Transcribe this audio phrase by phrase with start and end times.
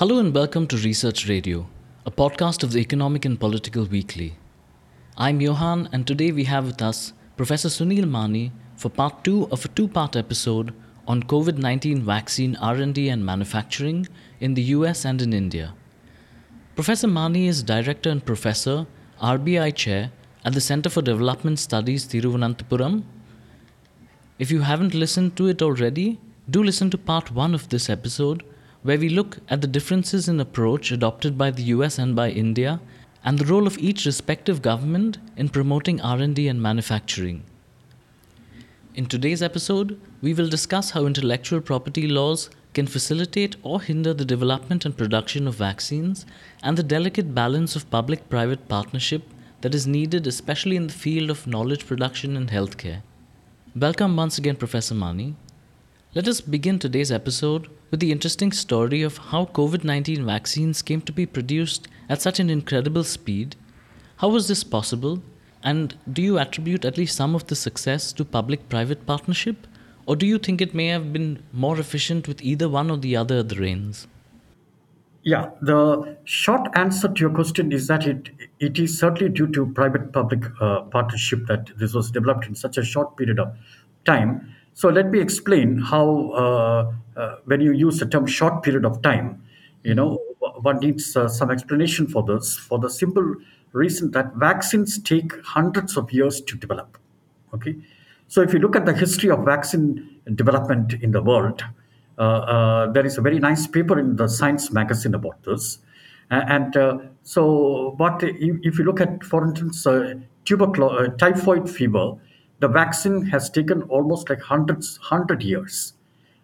[0.00, 1.66] Hello and welcome to Research Radio,
[2.06, 4.34] a podcast of the Economic and Political Weekly.
[5.18, 9.62] I'm Johan, and today we have with us Professor Sunil Mani for part 2 of
[9.66, 10.72] a two-part episode
[11.06, 14.08] on COVID-19 vaccine R&D and manufacturing
[14.40, 15.74] in the US and in India.
[16.76, 18.86] Professor Mani is Director and Professor,
[19.20, 20.12] RBI Chair
[20.46, 23.02] at the Center for Development Studies, Thiruvananthapuram.
[24.38, 28.44] If you haven't listened to it already, do listen to part 1 of this episode
[28.82, 32.80] where we look at the differences in approach adopted by the US and by India
[33.24, 37.42] and the role of each respective government in promoting R&D and manufacturing.
[38.94, 44.24] In today's episode, we will discuss how intellectual property laws can facilitate or hinder the
[44.24, 46.24] development and production of vaccines
[46.62, 49.22] and the delicate balance of public private partnership
[49.60, 53.02] that is needed, especially in the field of knowledge production and healthcare.
[53.76, 55.36] Welcome once again, Professor Mani.
[56.12, 61.00] Let us begin today's episode with the interesting story of how COVID 19 vaccines came
[61.02, 63.54] to be produced at such an incredible speed.
[64.16, 65.22] How was this possible?
[65.62, 69.68] And do you attribute at least some of the success to public private partnership?
[70.04, 73.14] Or do you think it may have been more efficient with either one or the
[73.14, 74.08] other at the reins?
[75.22, 79.64] Yeah, the short answer to your question is that it it is certainly due to
[79.64, 83.54] private-public uh, partnership that this was developed in such a short period of
[84.04, 84.56] time.
[84.74, 89.02] So let me explain how uh, uh, when you use the term short period of
[89.02, 89.42] time,
[89.82, 90.18] you know,
[90.62, 93.34] one needs uh, some explanation for this for the simple
[93.72, 96.98] reason that vaccines take hundreds of years to develop.
[97.54, 97.76] Okay,
[98.28, 101.64] so if you look at the history of vaccine development in the world,
[102.18, 105.78] uh, uh, there is a very nice paper in the Science magazine about this.
[106.30, 109.84] And uh, so, what if you look at, for instance,
[110.44, 112.12] tuberculosis, typhoid fever,
[112.60, 115.94] the vaccine has taken almost like hundreds, hundred years.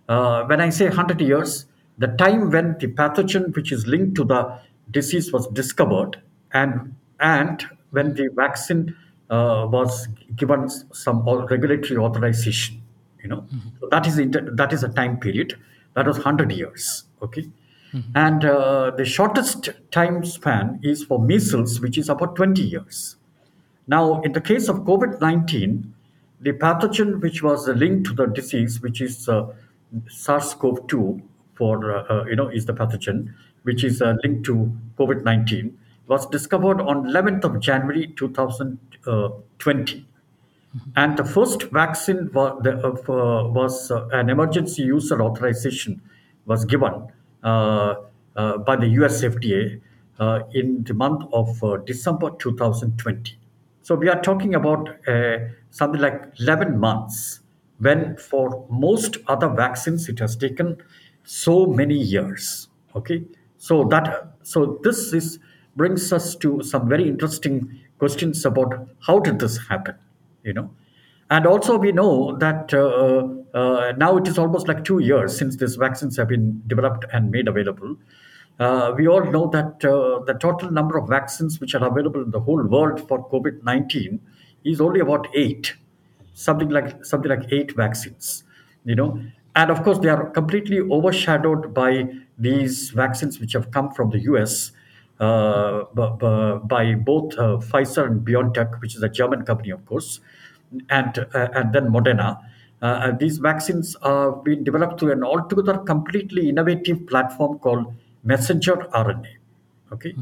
[0.09, 1.67] Uh, when I say 100 years,
[1.99, 4.59] the time when the pathogen which is linked to the
[4.91, 6.21] disease was discovered
[6.53, 8.97] and, and when the vaccine
[9.31, 12.83] uh, was given some regulatory authorization,
[13.23, 13.47] you know,
[13.81, 15.59] so that is, inter- that is a time period.
[15.95, 17.47] That was 100 years, okay?
[18.15, 23.17] And uh, the shortest time span is for measles, which is about 20 years.
[23.87, 25.95] Now, in the case of COVID 19,
[26.47, 29.53] the pathogen which was linked to the disease, which is uh,
[30.09, 31.21] SARS CoV 2,
[31.55, 33.35] for uh, uh, you know, is the pathogen
[33.65, 40.07] which is uh, linked to COVID 19, was discovered on 11th of January 2020.
[40.95, 46.01] And the first vaccine was, the, uh, was uh, an emergency user authorization
[46.45, 47.09] was given
[47.43, 47.95] uh,
[48.37, 49.81] uh, by the US FDA
[50.21, 53.37] uh, in the month of uh, December 2020.
[53.83, 55.39] So we are talking about uh,
[55.77, 57.41] something like 11 months,
[57.79, 60.77] when for most other vaccines it has taken
[61.25, 62.69] so many years.
[62.95, 63.25] Okay,
[63.59, 65.39] so that so this is
[65.77, 69.95] brings us to some very interesting questions about how did this happen
[70.43, 70.71] you know
[71.31, 73.27] and also we know that uh,
[73.59, 77.31] uh, now it is almost like two years since these vaccines have been developed and
[77.31, 77.97] made available
[78.59, 82.31] uh, we all know that uh, the total number of vaccines which are available in
[82.31, 84.21] the whole world for covid-19
[84.73, 85.75] is only about eight
[86.35, 88.45] something like something like eight vaccines
[88.85, 89.21] you know?
[89.57, 94.19] And of course they are completely overshadowed by these vaccines which have come from the
[94.21, 94.73] us
[95.19, 99.85] uh, b- b- by both uh, pfizer and biontech which is a german company of
[99.87, 100.21] course
[100.91, 102.39] and uh, and then moderna.
[102.83, 109.33] Uh, these vaccines have been developed through an altogether completely innovative platform called messenger rna
[109.93, 110.15] okay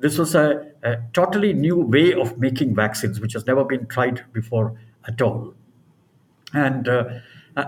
[0.00, 4.24] this was a, a totally new way of making vaccines which has never been tried
[4.32, 5.54] before at all
[6.52, 7.04] and uh,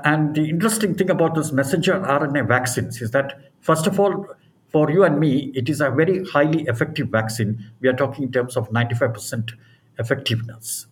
[0.05, 4.27] and the interesting thing about this messenger RNA vaccines is that first of all,
[4.69, 7.71] for you and me, it is a very highly effective vaccine.
[7.81, 9.53] We are talking in terms of 95%
[9.99, 10.87] effectiveness.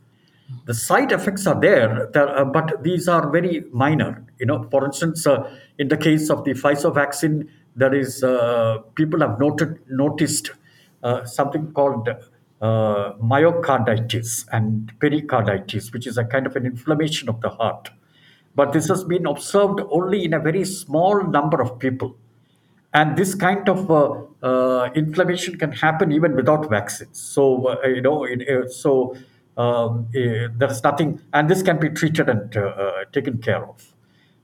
[0.65, 4.25] The side effects are there, there uh, but these are very minor.
[4.39, 5.49] You know, for instance, uh,
[5.79, 10.55] in the case of the Pfizer vaccine, there is uh, people have noted noticed uh,
[11.25, 12.09] something called
[12.61, 17.91] uh, myocarditis and pericarditis, which is a kind of an inflammation of the heart.
[18.55, 22.17] But this has been observed only in a very small number of people.
[22.93, 27.21] And this kind of uh, uh, inflammation can happen even without vaccines.
[27.21, 29.15] So, uh, you know, it, uh, so
[29.57, 33.95] um, uh, there's nothing, and this can be treated and uh, uh, taken care of.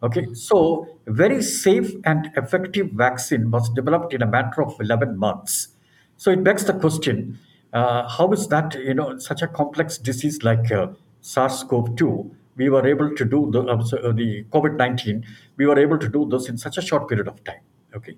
[0.03, 5.69] Okay, so very safe and effective vaccine was developed in a matter of 11 months.
[6.17, 7.39] So it begs the question,
[7.73, 10.89] uh, how is that, you know, such a complex disease like uh,
[11.23, 15.25] SARS-CoV-2, we were able to do the, uh, uh, the COVID-19,
[15.57, 17.61] we were able to do this in such a short period of time.
[17.97, 18.17] Okay.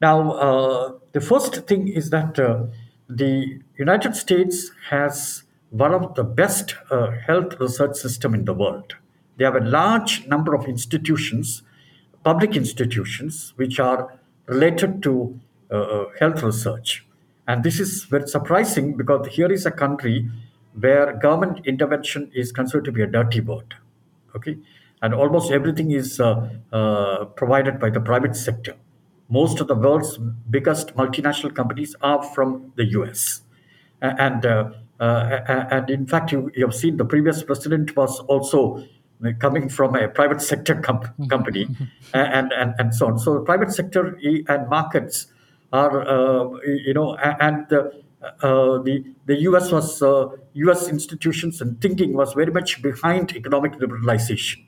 [0.00, 2.64] Now, uh, the first thing is that uh,
[3.08, 8.94] the United States has one of the best uh, health research system in the world.
[9.36, 11.62] They have a large number of institutions,
[12.24, 15.38] public institutions, which are related to
[15.70, 17.06] uh, health research.
[17.46, 20.30] And this is very surprising because here is a country
[20.78, 23.74] where government intervention is considered to be a dirty word
[24.34, 24.58] okay?
[25.02, 28.76] And almost everything is uh, uh, provided by the private sector.
[29.28, 30.18] Most of the world's
[30.50, 33.42] biggest multinational companies are from the us
[34.02, 38.84] and uh, uh, and in fact you, you have seen the previous president was also
[39.38, 41.68] coming from a private sector com- company
[42.12, 43.18] and, and and so on.
[43.18, 45.26] So the private sector and markets
[45.72, 48.02] are uh, you know and the
[48.42, 53.72] uh, the the US was uh, US institutions and thinking was very much behind economic
[53.72, 54.64] liberalization,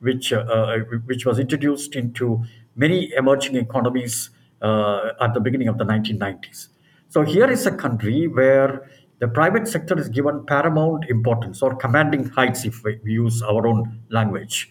[0.00, 2.44] which uh, uh, which was introduced into
[2.76, 4.30] many emerging economies
[4.62, 6.68] uh, at the beginning of the 1990s.
[7.08, 8.88] So here is a country where
[9.18, 14.00] the private sector is given paramount importance or commanding heights, if we use our own
[14.10, 14.70] language.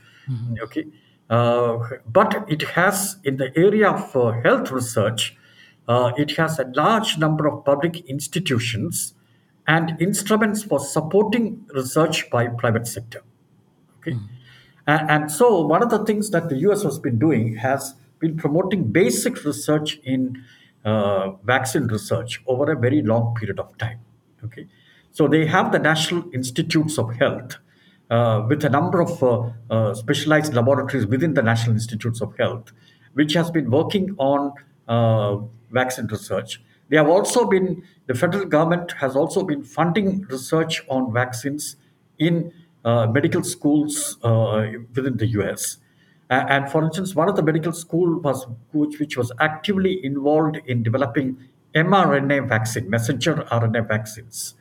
[0.62, 0.86] Okay,
[1.30, 1.78] uh,
[2.08, 5.36] but it has in the area of uh, health research
[5.90, 9.16] uh, it has a large number of public institutions
[9.68, 13.24] and instruments for supporting research by private sector.
[13.98, 14.16] Okay,
[14.86, 18.38] and, and so one of the things that the US has been doing has been
[18.38, 20.44] promoting basic research in
[20.86, 24.00] uh, vaccine research over a very long period of time.
[24.46, 24.68] Okay,
[25.12, 27.58] so they have the National Institutes of Health
[28.12, 32.72] uh, with a number of uh, uh, specialized laboratories within the National Institutes of Health,
[33.14, 34.54] which has been working on
[34.88, 35.38] uh,
[35.71, 36.62] vaccine research.
[36.89, 41.75] They have also been, the federal government has also been funding research on vaccines
[42.18, 42.51] in
[42.83, 45.77] uh, medical schools uh, within the US.
[46.30, 50.83] And for instance, one of the medical school was which, which was actively involved in
[50.83, 51.38] developing
[51.74, 54.54] mRNA vaccine, messenger RNA vaccines,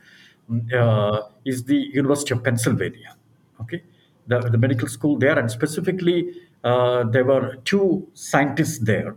[0.75, 3.15] uh, is the University of Pennsylvania.
[3.61, 3.83] Okay,
[4.25, 6.33] the, the medical school there, and specifically,
[6.63, 9.15] uh, there were two scientists there,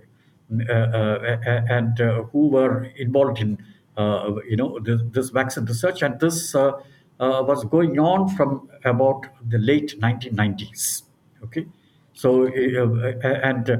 [0.50, 3.58] and uh, who were involved in
[3.96, 6.72] uh, you know this, this vaccine research, and this uh,
[7.20, 11.02] uh, was going on from about the late 1990s.
[11.44, 11.66] Okay,
[12.12, 13.76] so uh, uh, and uh,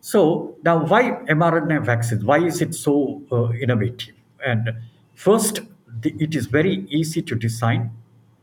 [0.00, 2.24] so now why mRNA vaccines?
[2.24, 4.14] Why is it so uh, innovative?
[4.44, 4.70] And
[5.14, 5.60] first,
[6.00, 7.90] the, it is very easy to design.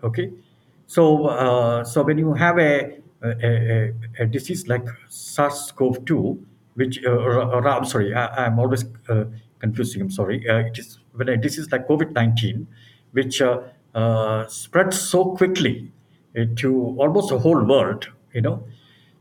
[0.04, 0.32] Okay,
[0.90, 6.44] so, uh, so when you have a, a, a, a disease like SARS-CoV-2,
[6.80, 9.26] which, uh, or, I'm sorry, I, I'm always uh,
[9.60, 10.02] confusing.
[10.02, 10.48] I'm sorry.
[10.50, 12.66] Uh, it is when a disease like COVID-19,
[13.12, 15.92] which uh, spreads so quickly
[16.56, 18.64] to almost the whole world, you know,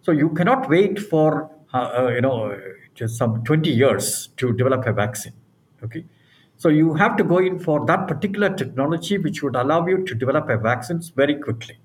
[0.02, 1.50] so you cannot wait for
[2.14, 2.56] you know
[2.94, 5.32] just some 20 years to develop a vaccine.
[5.82, 6.04] Okay,
[6.56, 10.14] so you have to go in for that particular technology, which would allow you to
[10.14, 11.76] develop a vaccines very quickly.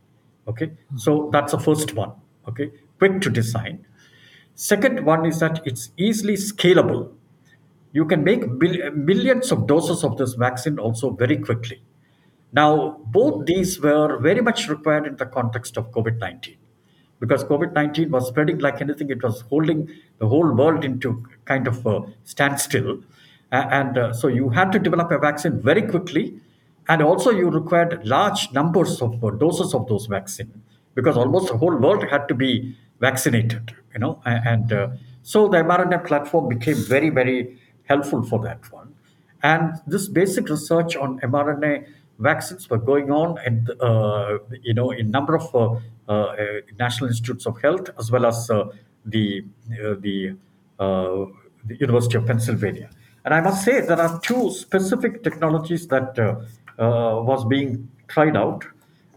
[0.47, 2.11] Okay, so that's the first one.
[2.47, 3.85] Okay, quick to design.
[4.55, 7.11] Second one is that it's easily scalable.
[7.91, 11.81] You can make millions of doses of this vaccine also very quickly.
[12.51, 16.57] Now, both these were very much required in the context of COVID 19
[17.19, 19.09] because COVID 19 was spreading like anything.
[19.09, 19.89] It was holding
[20.19, 22.99] the whole world into kind of a standstill.
[23.51, 26.39] And uh, so you had to develop a vaccine very quickly.
[26.89, 30.61] And also, you required large numbers of uh, doses of those vaccine
[30.95, 32.75] because almost the whole world had to be
[33.07, 34.13] vaccinated, you know.
[34.25, 34.87] And uh,
[35.23, 37.39] so the mRNA platform became very, very
[37.91, 38.89] helpful for that one.
[39.51, 41.73] And this basic research on mRNA
[42.19, 45.63] vaccines were going on, and uh, you know, in number of uh,
[46.11, 46.35] uh,
[46.79, 48.63] national institutes of health as well as uh,
[49.05, 49.43] the
[49.81, 50.35] uh, the,
[51.69, 52.89] the University of Pennsylvania.
[53.25, 56.11] And I must say there are two specific technologies that
[56.77, 58.65] was being tried out,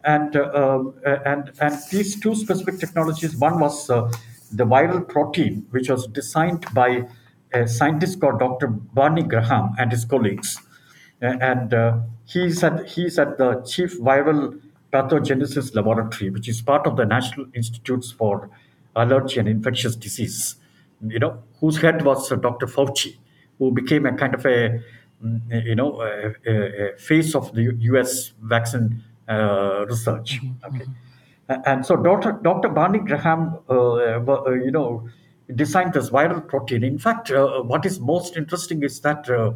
[0.06, 3.36] and uh, um, and and these two specific technologies.
[3.36, 4.10] One was uh,
[4.52, 7.08] the viral protein, which was designed by
[7.52, 8.68] a scientist called Dr.
[8.68, 10.58] Barney Graham and his colleagues,
[11.20, 14.60] and uh, he's at he's at the Chief Viral
[14.92, 18.48] Pathogenesis Laboratory, which is part of the National Institutes for
[18.94, 20.56] Allergy and Infectious Disease.
[21.06, 22.66] You know, whose head was uh, Dr.
[22.66, 23.16] Fauci,
[23.58, 24.80] who became a kind of a
[25.22, 28.32] mm, you know a, a, face of the U.S.
[28.40, 29.02] vaccine
[29.88, 30.42] research.
[30.64, 30.86] Okay.
[31.48, 32.32] A- And so Dr.
[32.42, 32.68] Dr.
[32.68, 35.08] Barney Graham, uh, uh, you know,
[35.54, 36.82] designed this viral protein.
[36.84, 39.52] In fact, uh, what is most interesting is that uh,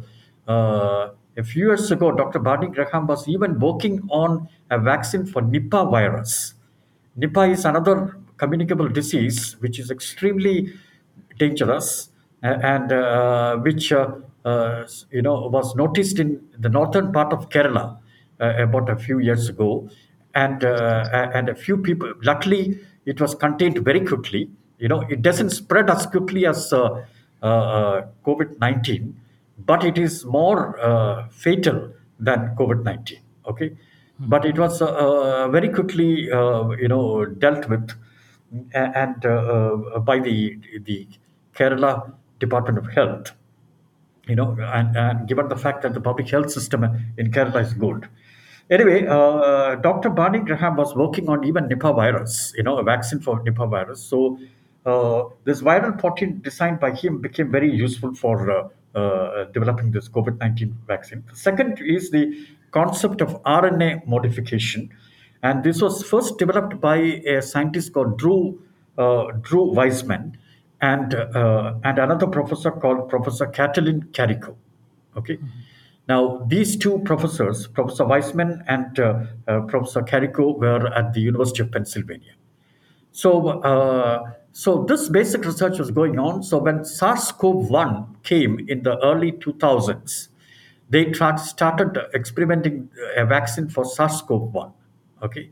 [0.49, 2.39] uh, a few years ago, Dr.
[2.39, 6.53] Barney Graham was even working on a vaccine for Nipah virus.
[7.19, 10.73] Nipah is another communicable disease which is extremely
[11.37, 12.09] dangerous.
[12.43, 17.83] and uh, which uh, uh, you know was noticed in the northern part of Kerala
[17.97, 18.00] uh,
[18.41, 19.89] about a few years ago,
[20.33, 22.13] and uh, a- and a few people.
[22.23, 24.49] Luckily, it was contained very quickly.
[24.79, 27.03] You know, it doesn't spread as quickly as uh,
[27.41, 29.19] uh, uh, COVID nineteen,
[29.57, 33.19] but it is more uh, fatal than COVID nineteen.
[33.45, 33.75] Okay,
[34.19, 37.91] but it was uh, uh, very quickly uh, you know dealt with
[38.73, 41.07] and uh, uh, by the the
[41.55, 43.31] Kerala Department of Health,
[44.27, 46.83] you know, and, and given the fact that the public health system
[47.17, 48.07] in Kerala is good.
[48.71, 50.09] Anyway, uh, Dr.
[50.09, 54.01] Barney Graham was working on even Nipah virus, you know, a vaccine for Nipah virus.
[54.01, 54.39] So
[54.85, 60.07] uh, this viral protein designed by him became very useful for uh, uh, developing this
[60.07, 61.23] COVID-19 vaccine.
[61.29, 64.89] The second is the concept of RNA modification,
[65.43, 68.61] and this was first developed by a scientist called Drew
[68.97, 70.37] uh, Drew Weissman
[70.81, 74.55] and uh, and another professor called Professor Katalin Kariko.
[75.17, 75.39] Okay.
[76.07, 81.61] Now, these two professors, Professor Weissman and uh, uh, Professor Kariko, were at the University
[81.63, 82.33] of Pennsylvania.
[83.11, 86.43] So, uh, so this basic research was going on.
[86.43, 90.29] So, when SARS-CoV-1 came in the early 2000s,
[90.89, 94.73] they tra- started experimenting a vaccine for SARS-CoV-1.
[95.23, 95.51] Okay,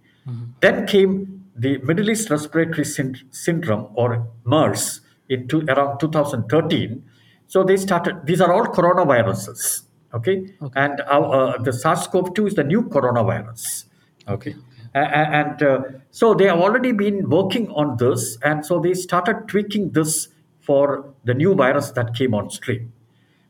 [0.61, 7.03] then came the Middle East Respiratory Syn- Syndrome or MERS in two, around 2013.
[7.47, 8.25] So they started.
[8.25, 9.83] These are all coronaviruses.
[10.13, 10.79] Okay, Okay.
[10.79, 13.85] and our, uh, the SARS-CoV-2 is the new coronavirus.
[14.27, 14.51] Okay.
[14.51, 14.55] Okay,
[14.95, 18.93] A- a- and uh, so they have already been working on this, and so they
[18.95, 20.29] started tweaking this
[20.61, 22.91] for the new virus that came on stream.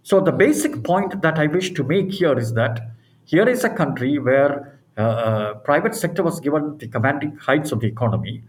[0.04, 2.92] So the basic point that I wish to make here is that
[3.24, 7.80] here is a country where uh, uh, private sector was given the commanding heights of
[7.80, 8.42] the economy,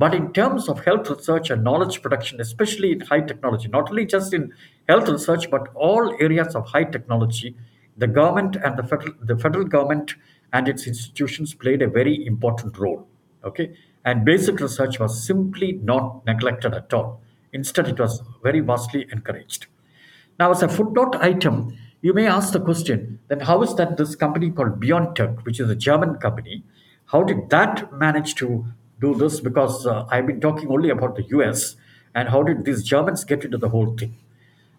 [0.00, 4.06] but in terms of health research and knowledge production, especially in high technology, not only
[4.06, 4.50] just in
[4.88, 7.54] health research but all areas of high technology,
[7.98, 10.14] the government and the federal, the federal government
[10.54, 13.06] and its institutions played a very important role.
[13.44, 13.76] Okay,
[14.06, 17.20] and basic research was simply not neglected at all.
[17.52, 19.66] Instead, it was very vastly encouraged.
[20.38, 24.14] Now, as a footnote item, you may ask the question then how is that this
[24.14, 26.64] company called BioNTech, which is a German company,
[27.12, 28.64] how did that manage to
[29.00, 29.40] do this?
[29.40, 31.76] Because uh, I've been talking only about the US,
[32.14, 34.16] and how did these Germans get into the whole thing?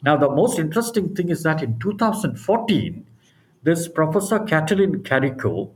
[0.04, 3.06] Now, the most interesting thing is that in 2014,
[3.64, 5.72] this Professor Katalin Kariko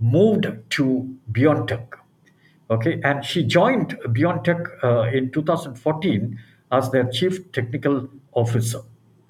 [0.00, 1.86] moved to BioNTech.
[2.70, 6.38] Okay, and she joined BioNTech uh, in 2014
[6.72, 8.80] as their chief technical officer.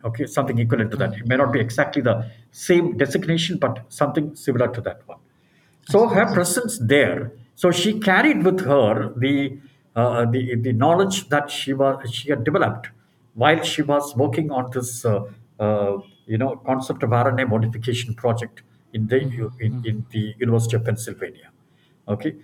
[0.05, 1.15] Okay, something equivalent to that.
[1.15, 5.19] It may not be exactly the same designation, but something similar to that one.
[5.89, 9.59] So her presence there, so she carried with her the
[9.97, 12.91] uh, the the knowledge that she was she had developed
[13.35, 15.21] while she was working on this uh,
[15.59, 15.97] uh,
[16.27, 19.19] you know concept of RNA modification project in the
[19.61, 21.51] in, in the University of Pennsylvania.
[22.09, 22.37] Okay.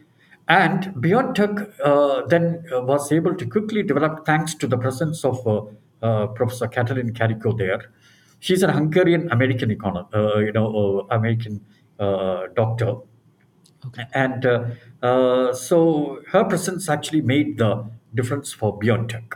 [0.49, 5.39] And BioNTech uh, then uh, was able to quickly develop thanks to the presence of
[6.03, 7.93] uh, Professor Katalin Kariko there.
[8.41, 11.65] She's an Hungarian American econo- uh, you know, uh, American
[12.01, 12.97] uh, doctor
[13.87, 14.05] Okay.
[14.15, 14.45] and
[15.03, 19.35] uh, so her presence actually made the difference for BioNTech.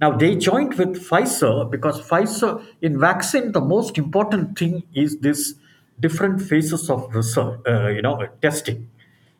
[0.00, 5.54] Now they joined with Pfizer because Pfizer in vaccine the most important thing is this
[5.98, 8.88] different phases of research, uh, you know, testing.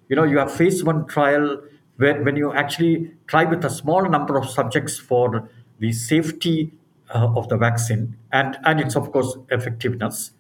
[0.09, 1.63] You know, you have phase one trial
[1.97, 5.49] where when you actually try with a small number of subjects for
[5.79, 6.73] the safety
[7.15, 10.33] uh, of the vaccine and and its of course effectiveness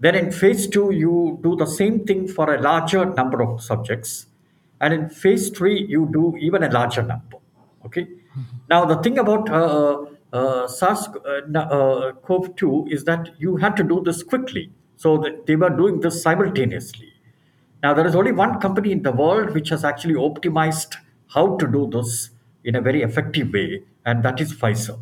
[0.00, 4.26] then in phase two, you do the same thing for a larger number of subjects.
[4.82, 7.38] And in phase three, you do even a larger number.
[7.86, 8.06] Okay.
[8.68, 14.70] Now, the thing about uh, uh, SARS-CoV-2 is that you had to do this quickly.
[14.96, 17.12] So that they were doing this simultaneously.
[17.82, 20.94] Now, there is only one company in the world which has actually optimized
[21.34, 22.30] how to do this
[22.62, 25.00] in a very effective way, and that is Pfizer.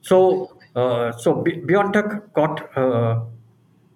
[0.00, 3.24] So, uh, so Bi- BioNTech got, uh,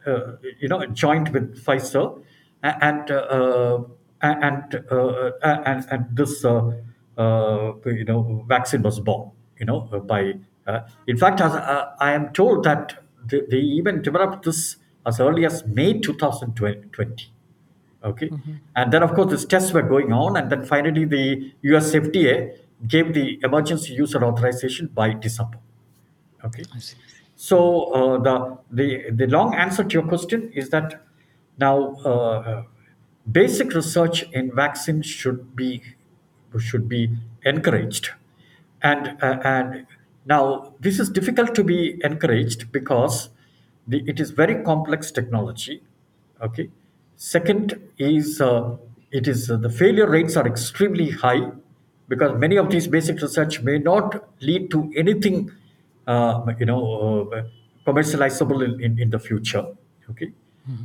[0.06, 2.20] uh, you know, joined with Pfizer,
[2.62, 3.78] and uh,
[4.24, 6.72] and uh, and and this, uh,
[7.18, 9.30] uh, you know, vaccine was born.
[9.58, 10.34] You know, by
[10.66, 14.76] uh, in fact, as uh, I am told that they, they even developed this
[15.06, 17.30] as early as May 2020.
[18.02, 18.30] Okay.
[18.76, 20.36] And then, of course, these tests were going on.
[20.36, 22.54] And then finally, the US FDA
[22.86, 25.58] gave the emergency user authorization by December.
[26.44, 26.64] Okay.
[27.36, 31.02] So uh, the, the, the long answer to your question is that
[31.58, 32.64] now uh,
[33.30, 35.82] basic research in vaccines should be,
[36.58, 37.10] should be
[37.44, 38.10] encouraged.
[38.82, 39.86] And, uh, and
[40.26, 43.28] Now, this is difficult to be encouraged because
[43.86, 45.82] the, it is very complex technology.
[46.40, 46.70] Okay.
[47.16, 48.76] Second is uh,
[49.10, 51.52] it is uh, the failure rates are extremely high
[52.08, 55.50] because many of these basic research may not lead to anything,
[56.06, 57.42] uh, you know, uh,
[57.86, 59.66] commercializable in, in, in the future.
[60.10, 60.32] Okay.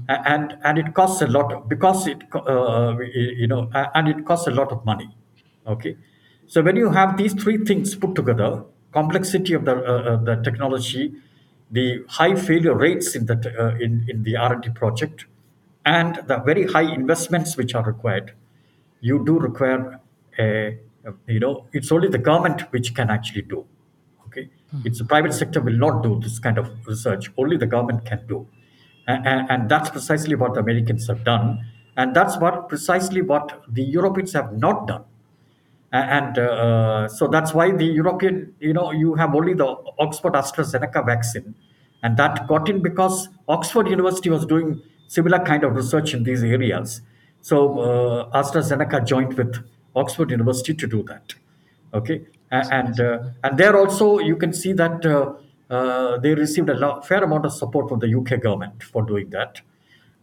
[0.09, 4.48] A- And and it costs a lot because it uh, you know and it costs
[4.48, 5.09] a lot of money.
[5.67, 5.98] Okay,
[6.48, 10.36] so when you have these three things put together, complexity of the uh, uh, the
[10.48, 11.13] technology,
[11.71, 15.25] the high failure rates in the uh, in in the R and D project,
[15.86, 18.33] and the very high investments which are required,
[19.00, 20.00] you do require
[20.38, 20.77] a,
[21.27, 23.65] you know it's only the government which can actually do.
[24.27, 24.50] Okay,
[24.83, 27.31] it's the private sector will not do this kind of research.
[27.38, 28.48] Only the government can do,
[29.08, 31.65] and, and, that's precisely what the Americans have done,
[31.98, 35.03] and that's what precisely what the Europeans have not done.
[35.91, 41.03] And uh, so that's why the european you know you have only the oxford astrazeneca
[41.03, 41.56] vaccine
[42.03, 46.44] and that got in because oxford university was doing similar kind of research in these
[46.44, 47.01] areas.
[47.41, 49.56] So uh, astrazeneca joined with
[49.96, 51.34] oxford university to do that.
[51.94, 52.22] Okay?
[52.51, 55.34] And uh, and there also you can see that uh,
[55.69, 59.29] uh, they received a lot, fair amount of support from the uk government for doing
[59.29, 59.61] that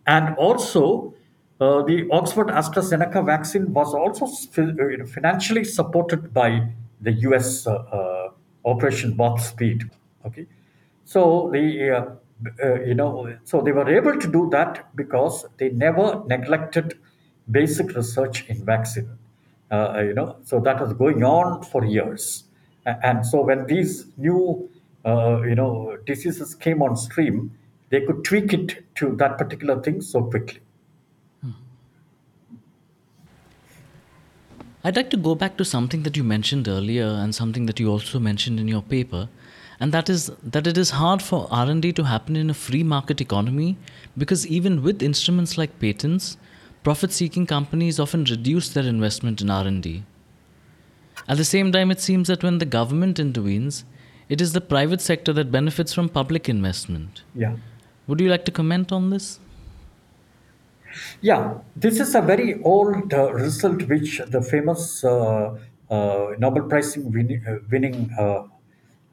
[0.06, 1.14] and also,
[1.60, 6.68] uh, the Oxford AstraZeneca vaccine was also uh, financially supported by
[7.00, 8.30] the US uh, uh,
[8.64, 9.90] Operation Warp Speed.
[10.24, 10.46] Okay,
[11.04, 11.90] so the
[12.62, 16.98] uh, you know so they were able to do that because they never neglected
[17.50, 19.08] basic research in vaccine.
[19.70, 22.44] You know, so that was going on for years,
[22.84, 24.70] and so when these new
[25.06, 27.50] uh, you know diseases came on stream,
[27.90, 30.60] they could tweak it to that particular thing so quickly.
[34.84, 37.90] I'd like to go back to something that you mentioned earlier and something that you
[37.90, 39.28] also mentioned in your paper,
[39.80, 43.20] and that is that it is hard for R&D to happen in a free market
[43.20, 43.76] economy
[44.16, 46.36] because even with instruments like patents,
[46.84, 50.04] profit-seeking companies often reduce their investment in R&D.
[51.28, 53.84] At the same time, it seems that when the government intervenes,
[54.28, 57.22] it is the private sector that benefits from public investment.
[57.34, 57.56] Yeah.
[58.06, 59.38] Would you like to comment on this?
[61.20, 65.58] Yeah, this is a very old uh, result which the famous uh,
[65.90, 68.44] uh, Nobel Prize winning, uh, winning uh,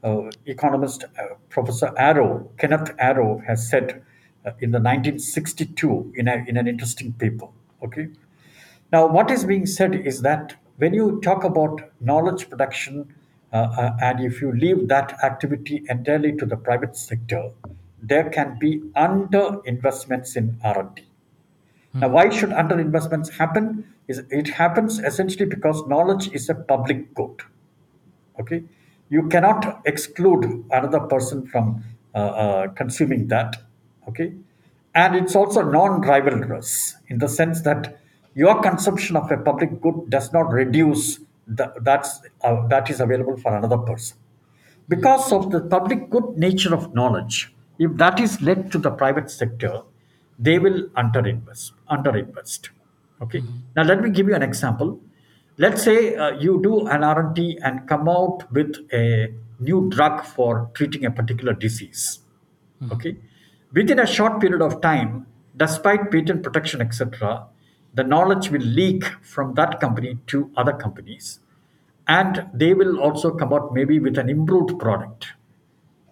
[0.02, 4.02] uh, economist uh, Professor Arrow, Kenneth Arrow, has said
[4.44, 7.46] uh, in the 1962 in, a, in an interesting paper.
[7.82, 8.08] Okay,
[8.92, 13.14] now what is being said is that when you talk about knowledge production
[13.54, 17.50] and if you leave that activity entirely to the private sector,
[18.02, 21.04] there can be under investments in R&D
[21.94, 23.84] now, why should underinvestments happen?
[24.08, 27.40] Is it happens essentially because knowledge is a public good.
[28.40, 28.64] Okay,
[29.08, 33.62] you cannot exclude another person from uh, uh, consuming that.
[34.08, 34.34] Okay,
[34.94, 38.00] and it's also non-rivalrous in the sense that
[38.34, 43.36] your consumption of a public good does not reduce the, that's uh, that is available
[43.36, 44.16] for another person.
[44.88, 49.30] Because of the public good nature of knowledge if that is led to the private
[49.30, 49.82] sector
[50.38, 52.68] they will underinvest underinvest
[53.22, 53.42] okay?
[53.76, 55.00] Now let me give you an example.
[55.56, 60.70] Let's say uh, you do an r&d and come out with a new drug for
[60.74, 62.18] treating a particular disease.
[62.90, 63.16] Okay?
[63.72, 65.26] Within a short period of time
[65.56, 67.46] despite patent protection etc
[67.94, 71.40] the knowledge will leak from that company to other companies.
[72.06, 75.28] And they will also come out maybe with an improved product.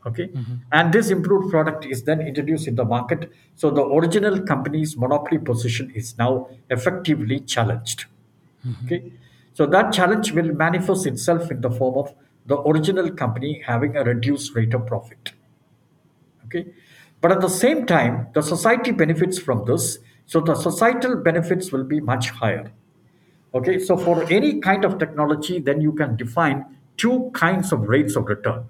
[0.06, 0.28] Okay?
[0.28, 0.54] Mm-hmm.
[0.72, 3.30] And this improved product is then introduced in the market.
[3.56, 8.06] So the original company's monopoly position is now effectively challenged.
[8.66, 8.86] Mm-hmm.
[8.86, 9.12] Okay?
[9.54, 12.14] So that challenge will manifest itself in the form of
[12.46, 15.32] the original company having a reduced rate of profit.
[16.46, 16.66] Okay?
[17.20, 19.98] But at the same time the society benefits from this
[20.32, 22.70] so the societal benefits will be much higher
[23.54, 26.64] Okay, so for any kind of technology, then you can define
[26.96, 28.64] two kinds of rates of return.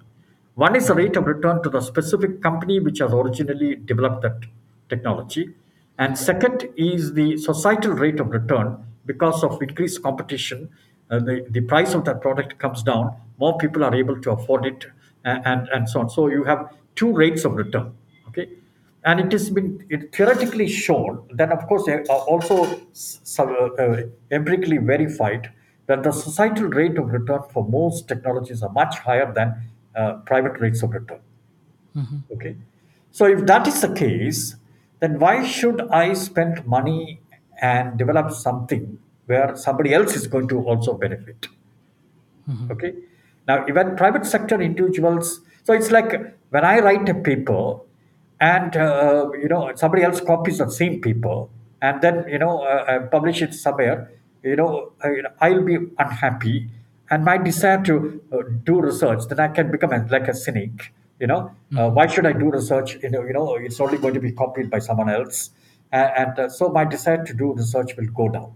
[0.55, 4.41] One is the rate of return to the specific company which has originally developed that
[4.89, 5.53] technology.
[5.97, 10.69] And second is the societal rate of return because of increased competition.
[11.09, 14.65] Uh, the, the price of that product comes down, more people are able to afford
[14.65, 14.85] it,
[15.23, 16.09] and, and, and so on.
[16.09, 17.93] So you have two rates of return.
[19.05, 22.79] And it has been it theoretically shown then of course also
[23.39, 25.51] uh, uh, empirically verified
[25.87, 29.55] that the societal rate of return for most technologies are much higher than
[29.95, 31.19] uh, private rates of return.
[32.31, 32.55] Okay.
[33.11, 34.55] So if that is the case
[34.99, 37.19] then why should i spend money
[37.61, 41.47] and develop something where somebody else is going to also benefit?
[42.71, 42.93] Okay.
[43.47, 47.79] Now, even private sector individuals, so it's like when I write a paper
[48.51, 51.35] and uh, you know somebody else copies the same paper
[51.81, 54.11] and then you know uh, uh, publish it somewhere,
[54.43, 55.09] you know uh,
[55.41, 56.69] I'll be unhappy
[57.09, 60.93] and my desire to uh, do research, then I can become a, like a cynic.
[61.19, 62.97] You know, uh, why should I do research?
[63.01, 65.51] You know, you know, it's only going to be copied by someone else,
[65.91, 68.53] and, and uh, so my desire to do research will go down.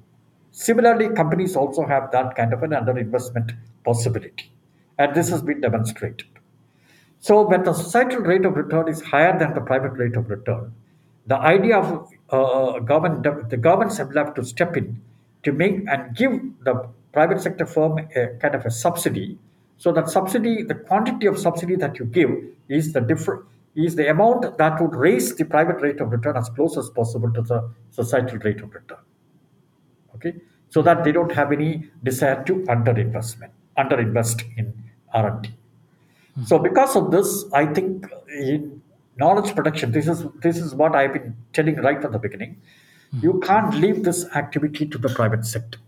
[0.52, 4.52] Similarly, companies also have that kind of an underinvestment possibility,
[4.98, 6.26] and this has been demonstrated.
[7.20, 10.74] So, when the societal rate of return is higher than the private rate of return,
[11.26, 15.02] the idea of uh, government, the governments have left to step in
[15.44, 16.32] to make and give
[16.64, 19.38] the private sector firm a kind of a subsidy.
[19.78, 22.32] So that subsidy, the quantity of subsidy that you give
[22.70, 26.50] is the different is the amount that would raise the private rate of return as
[26.50, 28.98] close as possible to the societal rate of return.
[30.16, 30.34] Okay?
[30.70, 34.74] So that they don't have any desire to underinvestment underinvest in
[35.14, 35.50] r&d
[36.46, 38.82] so because of this i think in
[39.18, 42.62] knowledge production this is this is what i've been telling right from the beginning.
[43.12, 43.20] Hmm.
[43.24, 45.80] You can't leave this activity to the private sector.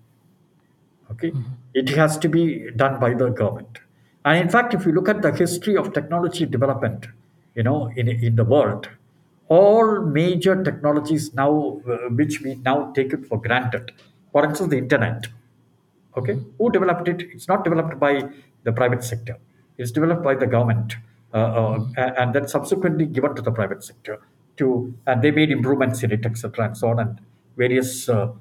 [1.12, 1.29] Okay?
[1.29, 1.41] Hmm.
[1.73, 3.79] It has to be done by the government.
[4.25, 7.07] And in fact if you look at the history of technology development
[7.55, 8.89] you know in, in the world
[9.47, 13.91] all major technologies now uh, which we now take it for granted
[14.31, 15.27] for instance the internet.
[16.17, 16.39] Okay?
[16.57, 17.21] Who developed it?
[17.33, 18.29] It's not developed by
[18.63, 19.38] the private sector
[19.79, 20.95] it's developed by the government
[21.33, 24.19] uh, uh, and then subsequently given to the private sector
[24.57, 27.19] to and they made improvements in it etc and so on and
[27.57, 28.31] various uh,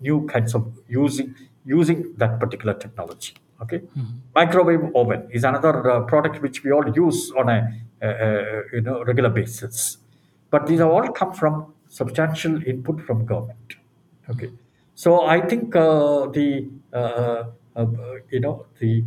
[0.00, 3.82] new kinds of using using that particular technology okay?
[4.34, 7.58] Microwave oven is another uh, product which we all use on a
[8.02, 9.98] uh, uh, you know regular basis.
[10.50, 13.76] But these have all come from substantial input from government
[14.30, 14.50] Okay,
[14.94, 17.44] so I think uh, the uh, uh,
[17.76, 17.86] uh,
[18.30, 19.04] you know the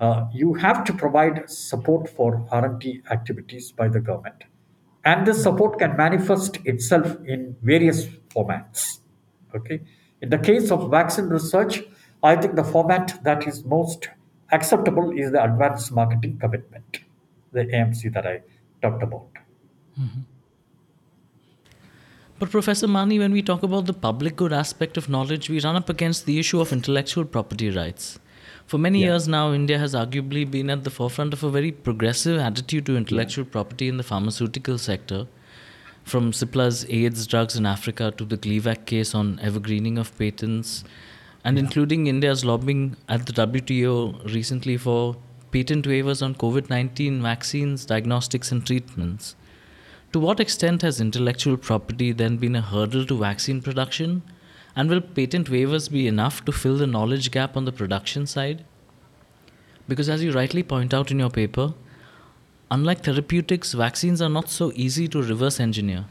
[0.00, 4.44] uh, you have to provide support for R and D activities by the government,
[5.04, 9.00] and this support can manifest itself in various formats.
[9.54, 9.80] Okay,
[10.20, 11.82] in the case of vaccine research,
[12.22, 14.08] I think the format that is most
[14.52, 17.00] acceptable is the advanced marketing commitment,
[17.52, 18.42] the AMC that I
[18.82, 19.28] talked about.
[22.38, 25.74] But, Professor Mani, when we talk about the public good aspect of knowledge, we run
[25.74, 28.18] up against the issue of intellectual property rights.
[28.66, 29.10] For many Yeah.
[29.10, 32.96] years now, India has arguably been at the forefront of a very progressive attitude to
[32.96, 35.26] intellectual property in the pharmaceutical sector,
[36.02, 40.82] from Cipla's AIDS drugs in Africa to the Gleevec case on evergreening of patents,
[41.44, 45.16] and including India's lobbying at the WTO recently for
[45.52, 49.36] patent waivers on COVID 19 vaccines, diagnostics, and treatments.
[50.12, 54.22] To what extent has intellectual property then been a hurdle to vaccine production?
[54.76, 58.64] And will patent waivers be enough to fill the knowledge gap on the production side?
[59.88, 61.72] Because, as you rightly point out in your paper,
[62.70, 66.04] unlike therapeutics, vaccines are not so easy to reverse engineer.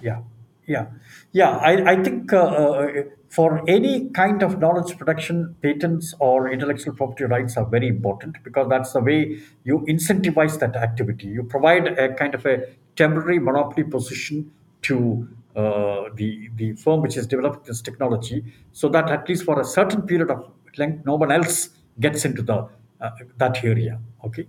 [0.00, 0.22] Yeah,
[0.66, 0.86] yeah,
[1.32, 1.58] yeah.
[1.58, 2.92] I, I think uh, uh,
[3.28, 8.68] for any kind of knowledge production, patents or intellectual property rights are very important because
[8.68, 11.26] that's the way you incentivize that activity.
[11.26, 14.52] You provide a kind of a temporary monopoly position
[14.82, 15.28] to
[15.58, 19.64] uh, the the firm which has developed this technology, so that at least for a
[19.64, 22.68] certain period of length, no one else gets into the
[23.00, 23.98] uh, that area.
[24.24, 24.46] Okay.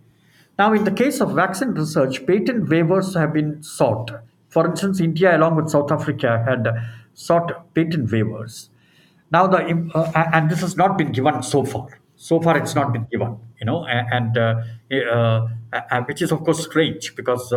[0.59, 4.11] Now, in the case of vaccine research, patent waivers have been sought.
[4.49, 6.67] For instance, India, along with South Africa, had
[7.13, 8.69] sought patent waivers.
[9.31, 9.59] Now, the
[9.95, 11.87] uh, and this has not been given so far.
[12.17, 13.37] So far, it's not been given.
[13.59, 14.61] You know, and uh,
[14.93, 17.51] uh, which is of course strange because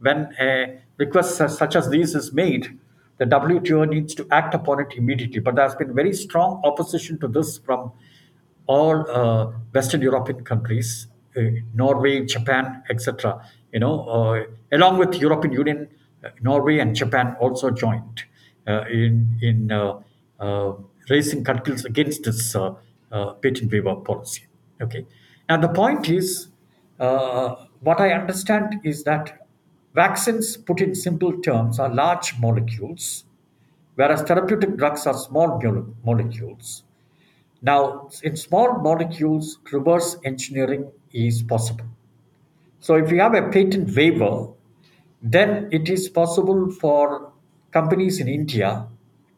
[0.00, 2.78] when a request such as this is made,
[3.18, 5.40] the WTO needs to act upon it immediately.
[5.40, 7.92] But there has been very strong opposition to this from
[8.66, 11.42] all uh, Western European countries, uh,
[11.74, 13.44] Norway, Japan, etc.
[13.72, 15.88] You know, uh, along with European Union,
[16.24, 18.22] uh, Norway and Japan also joined
[18.66, 19.72] uh, in in
[21.10, 22.54] raising controls against this
[23.42, 24.46] patent waiver policy.
[24.80, 25.06] Okay,
[25.48, 26.48] now the point is,
[26.98, 29.47] what I understand is that
[29.94, 33.24] vaccines, put in simple terms, are large molecules,
[33.94, 35.60] whereas therapeutic drugs are small
[36.04, 36.84] molecules
[37.60, 41.86] now, in small molecules, reverse engineering is possible.
[42.80, 44.48] So, if you have a patent waiver,
[45.20, 47.32] then it is possible for
[47.72, 48.86] companies in India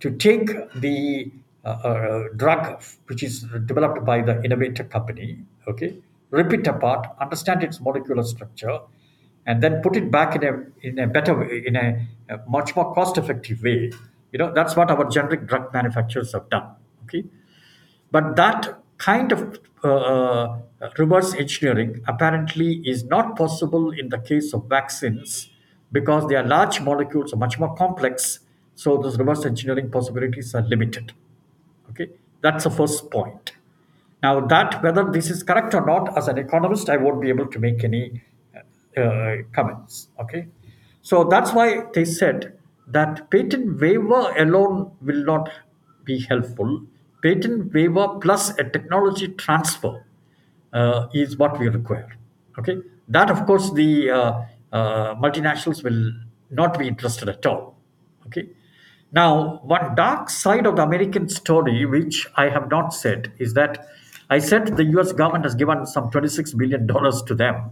[0.00, 1.32] to take the
[1.64, 5.96] uh, uh, drug which is developed by the innovator company, okay,
[6.30, 8.80] rip it apart, understand its molecular structure,
[9.46, 12.76] and then put it back in a in a better way, in a, a much
[12.76, 13.92] more cost effective way.
[14.32, 16.68] You know, that's what our generic drug manufacturers have done.
[17.04, 17.24] Okay
[18.10, 20.58] but that kind of uh, uh,
[20.98, 25.50] reverse engineering apparently is not possible in the case of vaccines
[25.92, 28.40] because they are large molecules, are much more complex.
[28.74, 31.12] So those reverse engineering possibilities are limited.
[31.90, 32.08] Okay,
[32.40, 33.52] that's the first point.
[34.22, 37.46] Now, that whether this is correct or not, as an economist, I won't be able
[37.46, 38.22] to make any
[38.94, 40.08] comments.
[40.20, 40.46] Okay,
[41.02, 45.50] so that's why they said that patent waiver alone will not
[46.04, 46.82] be helpful.
[47.22, 50.04] Patent waiver plus a technology transfer
[50.72, 52.16] uh, is what we require.
[52.58, 56.12] Okay, that of course the uh, uh, multinationals will
[56.50, 57.76] not be interested at all.
[58.26, 58.48] Okay,
[59.12, 63.86] now one dark side of the American story, which I have not said, is that
[64.28, 65.12] I said the U.S.
[65.12, 67.70] government has given some 26 billion dollars to them,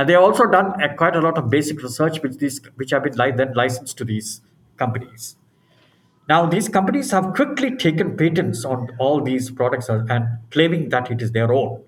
[0.00, 2.92] and they have also done a, quite a lot of basic research, which these which
[2.96, 4.40] have been li- then licensed to these
[4.82, 5.36] companies.
[6.28, 11.20] Now, these companies have quickly taken patents on all these products and claiming that it
[11.20, 11.82] is their own.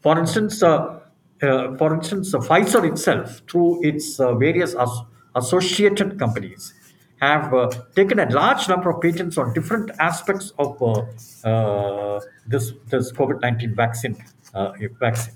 [0.00, 1.00] For instance, uh,
[1.42, 5.02] uh, for instance, uh, Pfizer itself, through its uh, various as-
[5.34, 6.72] associated companies,
[7.20, 11.04] have uh, taken a large number of patents on different aspects of uh,
[11.50, 14.16] uh, this this COVID nineteen vaccine
[14.54, 15.34] uh, vaccine.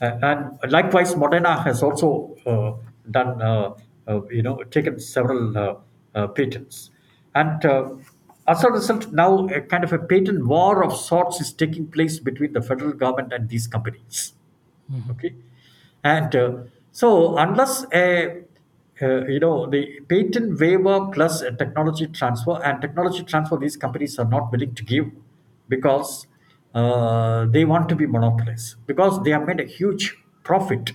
[0.00, 2.72] And likewise, Moderna has also uh,
[3.10, 3.74] done uh,
[4.06, 5.82] uh, you know taken several
[6.34, 6.90] patents,
[7.34, 7.90] and uh,
[8.48, 12.18] as a result, now a kind of a patent war of sorts is taking place
[12.18, 14.34] between the federal government and these companies.
[15.10, 15.34] Okay,
[16.04, 16.52] and uh,
[16.92, 18.42] so unless a
[19.02, 24.18] uh, you know the patent waiver plus a technology transfer and technology transfer these companies
[24.18, 25.10] are not willing to give
[25.68, 26.26] because
[26.80, 30.92] uh, they want to be monopolists because they have made a huge profit.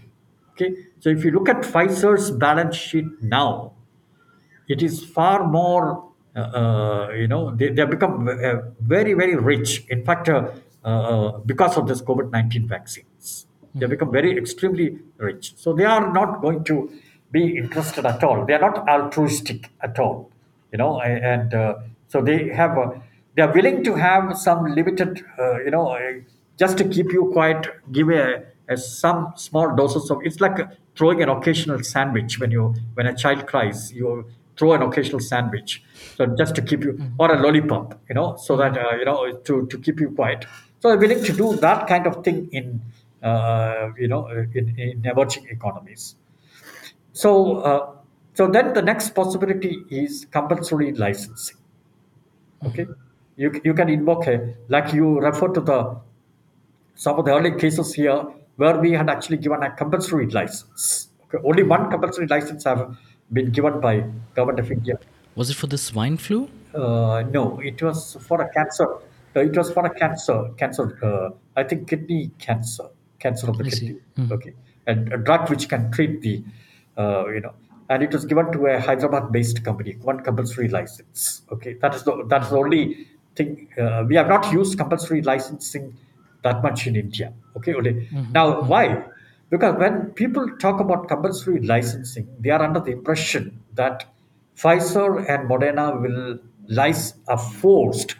[0.51, 0.75] Okay?
[0.99, 3.73] So if you look at pfizer's balance sheet now
[4.67, 9.35] it is far more uh, uh, you know they, they have become uh, very very
[9.35, 9.83] rich.
[9.89, 10.51] In fact uh,
[10.83, 15.53] uh, because of this covid-19 vaccines they have become very extremely rich.
[15.57, 16.91] So they are not going to
[17.31, 18.45] be interested at all.
[18.45, 20.31] They are not altruistic at all
[20.71, 21.75] you know and uh,
[22.07, 22.91] so they have uh,
[23.41, 25.99] they are willing to have some limited uh, you know uh,
[26.57, 30.59] just to keep you quiet give a, a some small doses of it's like
[30.95, 34.25] throwing an occasional sandwich when you when a child cries you
[34.57, 35.81] throw an occasional sandwich.
[36.17, 39.31] So just to keep you or a lollipop you know so that uh, you know
[39.31, 40.45] to to keep you quiet.
[40.79, 42.81] So they're willing to do that kind of thing in
[43.23, 46.15] uh, you know in, in emerging economies.
[47.13, 47.95] So, uh,
[48.33, 51.57] so then the next possibility is compulsory licensing.
[52.65, 52.85] Okay,
[53.41, 54.35] you you can invoke a
[54.75, 55.79] like you refer to the
[57.05, 58.19] some of the early cases here
[58.61, 61.07] where we had actually given a compulsory license.
[61.25, 62.81] Okay, only one compulsory license have
[63.37, 63.93] been given by
[64.35, 64.95] government of India.
[65.35, 66.39] Was it for the swine flu?
[66.75, 68.87] Uh, no, it was for a cancer.
[69.35, 70.37] uh, It was for a cancer.
[70.61, 70.85] Cancer.
[71.09, 71.29] Uh,
[71.61, 72.87] I think kidney cancer.
[73.19, 73.95] Cancer of the I kidney.
[74.35, 74.53] Okay,
[74.87, 76.35] and a drug which can treat the,
[76.97, 77.53] uh, you know,
[77.89, 81.41] and it was given to a Hyderabad-based company, one compulsory license.
[81.55, 83.07] Okay, that is the that's the only
[83.41, 83.67] thing.
[83.77, 85.97] Uh, we have not used compulsory licensing
[86.43, 87.33] that much in India.
[87.57, 89.03] Okay, only now why?
[89.49, 94.05] Because when people talk about compulsory licensing, they are under the impression that
[94.57, 98.15] Pfizer and Moderna will lic- are forced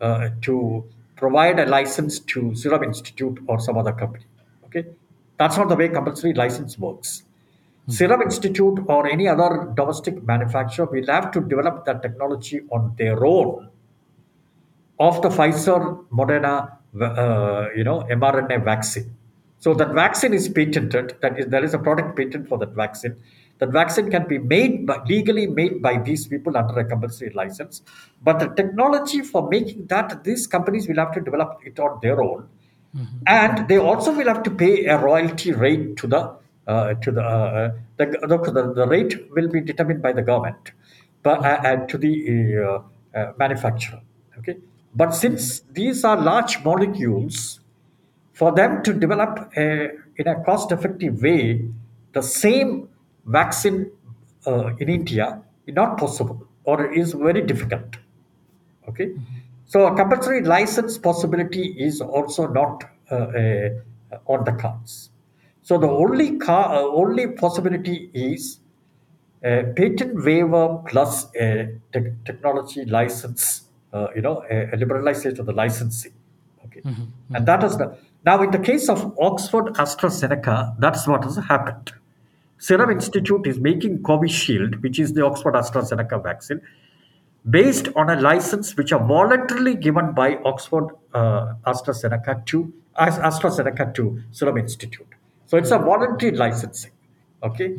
[0.00, 0.84] uh, to
[1.16, 4.26] provide a license to Serum Institute or some other company.
[4.66, 4.84] Okay,
[5.38, 7.22] that's not the way compulsory license works.
[7.88, 13.24] Serum Institute or any other domestic manufacturer will have to develop that technology on their
[13.24, 13.68] own
[14.98, 19.14] of the Pfizer Moderna, uh, you know, mRNA vaccine.
[19.58, 21.16] So that vaccine is patented.
[21.22, 23.16] That is, there is a product patent for that vaccine.
[23.58, 27.80] That vaccine can be made by, legally made by these people under a compulsory license.
[28.22, 32.22] But the technology for making that, these companies will have to develop it on their
[32.22, 32.48] own,
[33.26, 37.22] and they also will have to pay a royalty rate to the uh, to the,
[37.22, 40.72] uh, the, the the rate will be determined by the government,
[41.22, 44.00] but uh, uh, to the uh, uh, manufacturer.
[44.38, 44.56] Okay,
[44.96, 47.60] but since these are large molecules,
[48.32, 51.66] for them to develop a, in a cost-effective way
[52.12, 52.88] the same
[53.26, 53.90] vaccine
[54.46, 57.96] uh, in India is not possible or is very difficult.
[58.88, 59.14] Okay,
[59.66, 63.70] so a compulsory license possibility is also not uh,
[64.26, 65.10] on the cards.
[65.62, 68.60] So the only car, uh, only possibility is
[69.42, 73.65] a patent waiver plus a te- technology license.
[73.96, 76.14] Uh, you know, a, a liberalization of the licensing.
[76.64, 76.82] Okay,
[77.34, 77.86] and that is the
[78.30, 81.92] now in the case of Oxford AstraZeneca, that's what has happened.
[82.58, 86.60] Serum Institute is making Covishield, which is the Oxford AstraZeneca vaccine,
[87.58, 94.22] based on a license which are voluntarily given by Oxford uh, AstraZeneca to AstraZeneca to
[94.32, 95.06] Serum Institute.
[95.46, 96.92] So it's a voluntary licensing.
[97.42, 97.78] Okay.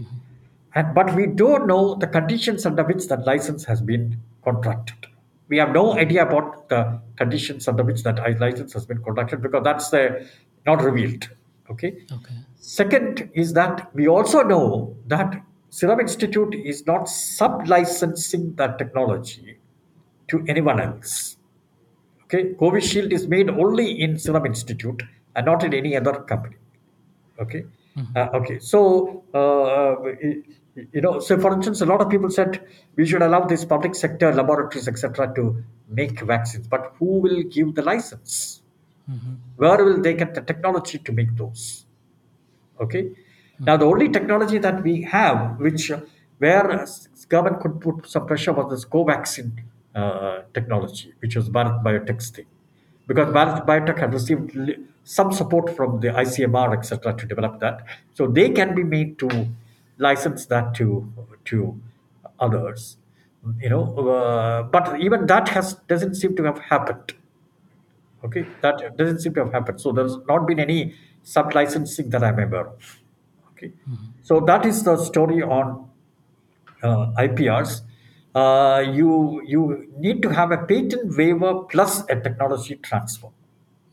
[0.75, 5.07] And, but we don't know the conditions under which that license has been contracted.
[5.49, 9.63] We have no idea about the conditions under which that license has been conducted because
[9.63, 10.25] that's uh,
[10.65, 11.29] not revealed.
[11.69, 12.03] Okay.
[12.11, 12.35] Okay.
[12.57, 19.59] Second is that we also know that Serum Institute is not sub-licensing that technology
[20.29, 21.37] to anyone else.
[22.23, 25.01] Okay, Covishield is made only in Serum Institute
[25.35, 26.57] and not in any other company.
[27.39, 27.65] Okay,
[28.15, 28.59] Uh, okay.
[28.59, 29.95] So uh,
[30.91, 33.95] you know, so for instance, a lot of people said we should allow these public
[33.95, 38.61] sector laboratories, etc., to make vaccines, but who will give the license?
[39.55, 41.85] Where will they get the technology to make those?
[42.79, 43.11] Okay.
[43.59, 46.01] Now the only technology that we have, which uh,
[46.37, 46.85] where uh,
[47.29, 49.51] government could put some pressure was this Covaxin
[49.95, 52.45] uh, technology, which was Bharat Biotech's thing,
[53.07, 54.55] because Bharat Biotech had received
[55.03, 57.83] some support from the ICMR, etc., to develop that.
[58.13, 59.47] So they can be made to
[59.97, 61.11] license that to
[61.45, 61.79] to
[62.39, 62.97] others.
[63.59, 67.13] You know, uh, but even that has doesn't seem to have happened.
[68.23, 69.79] Okay, that doesn't seem to have happened.
[69.79, 72.99] So there's not been any sub licensing that I'm aware of.
[73.51, 73.71] Okay,
[74.21, 75.89] so that is the story on
[76.83, 77.81] uh, IPRs.
[78.35, 83.29] Uh, you you need to have a patent waiver plus a technology transfer.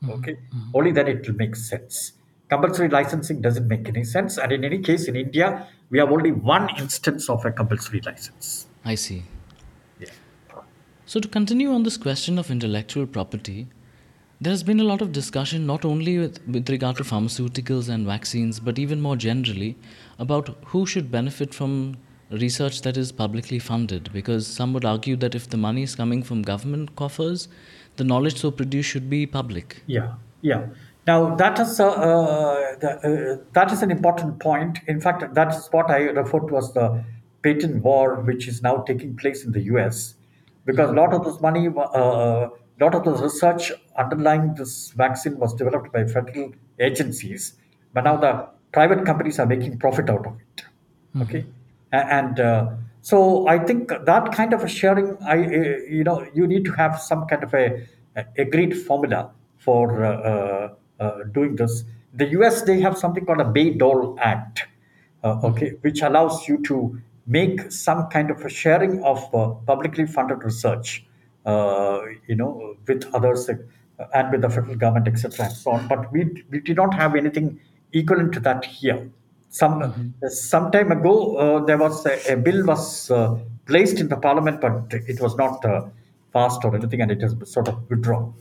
[0.08, 0.38] Okay,
[0.74, 2.12] only then it will make sense.
[2.48, 6.32] Compulsory licensing doesn't make any sense, and in any case, in India, we have only
[6.32, 8.66] one instance of a compulsory license.
[8.84, 9.22] I see.
[9.98, 10.10] Yeah.
[11.06, 13.68] So, to continue on this question of intellectual property,
[14.40, 18.04] there has been a lot of discussion not only with, with regard to pharmaceuticals and
[18.06, 19.76] vaccines, but even more generally
[20.18, 21.96] about who should benefit from
[22.30, 24.12] research that is publicly funded.
[24.12, 27.48] Because some would argue that if the money is coming from government coffers,
[27.96, 29.82] the knowledge so produced should be public.
[29.86, 30.66] Yeah, yeah.
[31.06, 34.78] Now that is uh, uh, the, uh, that is an important point.
[34.86, 37.04] In fact, that is what I refer to as the
[37.42, 40.14] patent war, which is now taking place in the U.S.
[40.64, 45.52] Because a lot of this money, a lot of the research underlying this vaccine was
[45.54, 47.54] developed by federal agencies,
[47.92, 50.64] but now the private companies are making profit out of it.
[51.20, 51.44] Okay,
[51.92, 52.70] and uh,
[53.02, 56.72] so I think that kind of a sharing, I uh, you know, you need to
[56.72, 57.86] have some kind of a,
[58.16, 60.74] a agreed formula for uh, uh, uh,
[61.32, 61.84] doing this.
[62.14, 64.66] The US they have something called a Bayh-Dole Act,
[65.24, 70.06] uh, okay, which allows you to make some kind of a sharing of uh, publicly
[70.06, 71.04] funded research,
[71.46, 73.56] uh, you know, with others uh,
[74.14, 75.88] and with the federal government, etc., and so on.
[75.88, 77.60] But we we did not have anything
[77.92, 79.10] equivalent to that here.
[79.50, 84.16] Some some time ago, uh, there was a, a bill was uh, placed in the
[84.16, 85.86] parliament, but it was not uh,
[86.32, 88.34] passed or anything, and it has sort of withdrawn.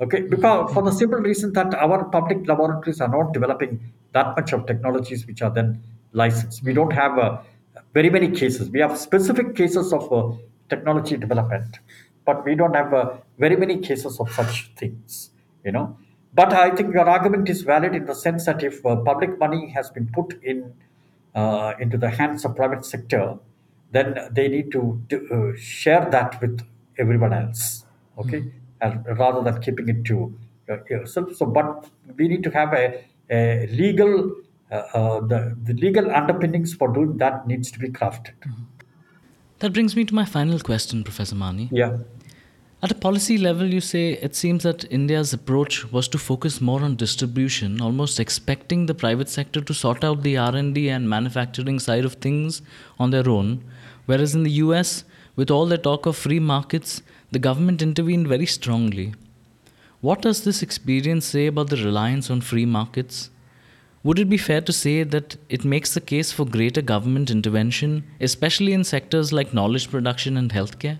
[0.00, 4.52] Okay, because for the simple reason that our public laboratories are not developing that much
[4.52, 6.64] of technologies which are then licensed.
[6.64, 7.38] We don't have uh,
[7.92, 8.70] very many cases.
[8.70, 10.36] We have specific cases of uh,
[10.68, 11.78] technology development,
[12.24, 15.30] but we don't have uh, very many cases of such things.
[15.64, 15.96] You know,
[16.34, 19.68] but I think your argument is valid in the sense that if uh, public money
[19.70, 20.74] has been put in
[21.34, 23.38] uh, into the hands of private sector,
[23.92, 26.66] then they need to, do- uh, share that with
[26.98, 27.84] everyone else.
[28.18, 28.52] Okay, and
[29.16, 30.36] rather than keeping it to
[30.68, 31.34] uh, yourself.
[31.36, 34.32] So, but we need to have a, a legal.
[34.72, 38.32] Uh, uh, the, the legal underpinnings for doing that needs to be crafted.
[39.58, 41.68] That brings me to my final question, Professor Mani.
[41.70, 41.98] Yeah.
[42.84, 46.82] At a policy level, you say it seems that India's approach was to focus more
[46.82, 52.04] on distribution, almost expecting the private sector to sort out the R&D and manufacturing side
[52.04, 52.60] of things
[52.98, 53.64] on their own,
[54.04, 55.04] whereas in the US,
[55.36, 59.14] with all the talk of free markets, the government intervened very strongly.
[60.00, 63.30] What does this experience say about the reliance on free markets?
[64.02, 68.04] Would it be fair to say that it makes the case for greater government intervention,
[68.20, 70.98] especially in sectors like knowledge production and healthcare?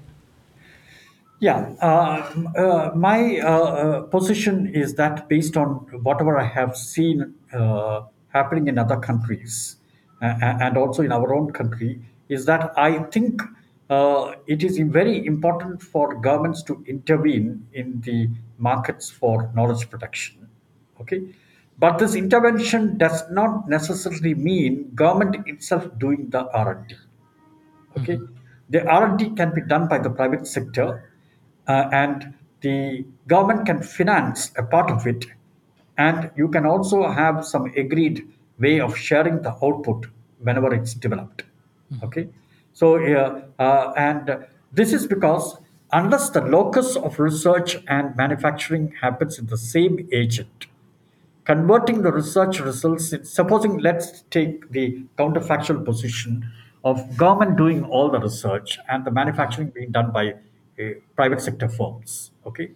[1.39, 5.69] Yeah, uh, uh, my uh, uh, position is that based on
[6.03, 9.77] whatever I have seen uh, happening in other countries
[10.23, 13.43] uh, and also in our own country, is that I think
[13.91, 18.29] uh, it is very important for governments to intervene in the
[18.59, 20.49] markets for knowledge production.
[21.01, 21.23] Okay,
[21.79, 26.95] but this intervention does not necessarily mean government itself doing the R and D
[27.99, 28.19] okay?
[28.71, 31.11] The r&d can be done by the private sector
[31.69, 35.27] uh, and the government can finance a part of it.
[35.99, 38.27] And you can also have some agreed
[38.59, 40.07] way of sharing the output
[40.41, 41.43] whenever it's developed
[42.03, 42.29] okay
[42.75, 45.57] so uh, uh, and this is because
[45.93, 50.67] unless the locus of research and manufacturing happens in the same agent
[51.45, 54.87] converting the research results in, supposing let's take the
[55.19, 56.51] counterfactual position
[56.85, 61.69] of government doing all the research and the manufacturing being done by uh, private sector
[61.69, 62.71] firms okay?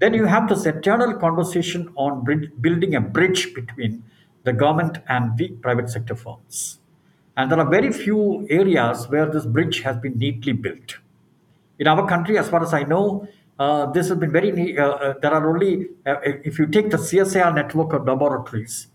[0.00, 4.04] Then you have this eternal conversation on brid- building a bridge between
[4.44, 6.78] the government and the private sector firms
[7.36, 10.98] and there are very few areas where this bridge has been neatly built
[11.78, 13.28] in our country, as far as I know,
[13.58, 14.52] uh, this has been very.
[14.52, 16.16] ne- Uh, uh, there are only uh,
[16.50, 18.88] if you take the CSIR network of laboratories,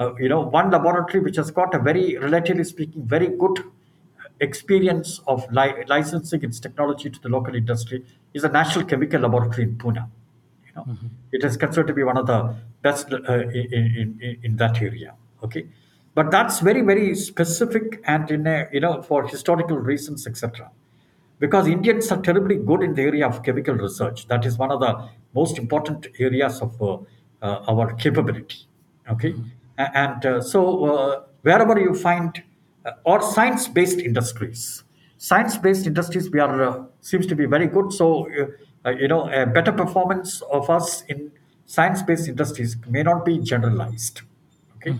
[0.00, 3.60] uh, you know, one laboratory which has got a very, relatively speaking, very good
[4.40, 9.62] experience of li- licensing its technology to the local industry is the National Chemical Laboratory
[9.64, 9.96] in Pune.
[10.66, 10.88] You know,
[11.32, 14.82] it is considered to be one of the best uh, in, in, in, in that
[14.82, 15.14] area.
[15.42, 15.66] Okay,
[16.16, 20.70] but that's very very specific and in a, you know for historical reasons, etc
[21.38, 24.26] because Indians are terribly good in the area of chemical research.
[24.28, 26.94] That is one of the most important areas of uh,
[27.42, 28.60] uh, our capability.
[29.10, 29.34] Okay,
[29.78, 32.42] A- and uh, so uh, wherever you find
[32.84, 34.84] uh, or science-based industries,
[35.18, 37.92] science-based industries, we are uh, seems to be very good.
[37.92, 38.28] So
[38.98, 41.32] you know, a better performance of us in
[41.66, 44.22] science-based industries may not be generalized.
[44.76, 44.96] Okay,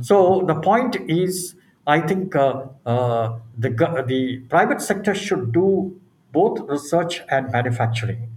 [0.00, 1.54] so the point is,
[1.86, 3.70] I think uh, uh, the
[4.06, 5.98] the private sector should do
[6.32, 8.28] both research and manufacturing,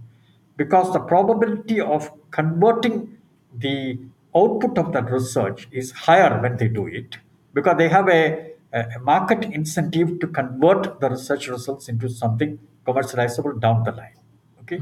[0.56, 3.18] because the probability of converting
[3.56, 3.98] the
[4.34, 7.18] output of that research is higher when they do it,
[7.52, 13.60] because they have a, a market incentive to convert the research results into something commercializable
[13.60, 14.18] down the line.
[14.62, 14.80] Okay,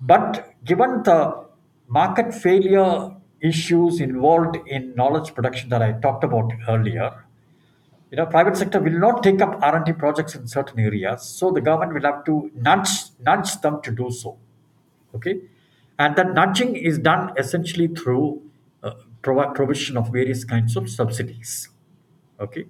[0.00, 1.44] but given the
[1.86, 7.24] market failure issues involved in knowledge production that I talked about earlier,
[8.10, 11.60] you know, private sector will not take up R&D projects in certain areas, so the
[11.60, 12.88] government will have to nudge
[13.20, 14.38] nudge them to do so.
[15.14, 15.40] Okay,
[15.98, 18.42] and that nudging is done essentially through
[18.82, 21.68] uh, provi- provision of various kinds of subsidies.
[22.40, 22.66] Okay?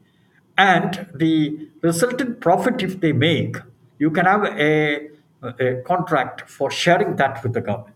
[0.57, 3.57] And the resultant profit if they make
[3.99, 5.09] you can have a,
[5.43, 7.95] a contract for sharing that with the government.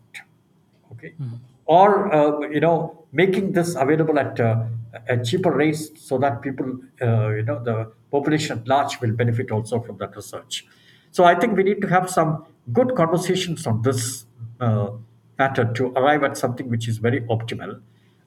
[0.92, 1.14] Okay
[1.66, 4.64] or uh, you know making this available at uh,
[5.08, 9.50] at cheaper rates so that people uh, you know the population at large will benefit
[9.50, 10.66] also from that research.
[11.10, 14.26] So i think we need to have some good conversations on this
[14.60, 14.90] uh,
[15.38, 17.80] matter to arrive at something which is very optimal.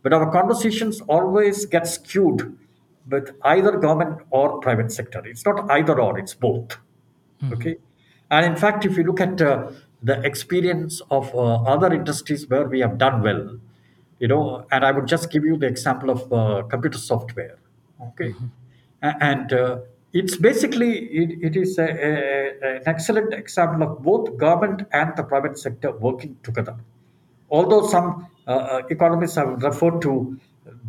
[0.04, 2.58] But our conversations always get skewed
[3.10, 5.22] with either government or private sector.
[5.26, 6.78] It's not either or it's both.
[7.54, 7.78] Okay?
[8.30, 9.72] And in fact if you look at uh,
[10.10, 13.44] the experience of uh, other industries where we have done well
[14.20, 17.58] you know and i would just give you the example of uh, computer software
[18.08, 18.32] okay
[19.10, 19.80] A- and uh,
[20.14, 20.92] it's basically
[21.22, 22.12] it, it is a, a,
[22.76, 26.76] an excellent example of both government and the private sector working together
[27.50, 30.40] although some uh, uh, economists have referred to